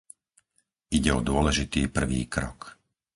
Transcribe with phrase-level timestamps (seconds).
[0.97, 2.59] Ide o dôležitý prvý krok.